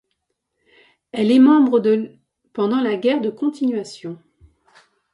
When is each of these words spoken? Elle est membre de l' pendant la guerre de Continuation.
Elle 1.11 1.29
est 1.29 1.37
membre 1.37 1.79
de 1.79 1.91
l' 1.91 2.19
pendant 2.53 2.81
la 2.81 2.95
guerre 2.95 3.21
de 3.21 3.29
Continuation. 3.29 4.17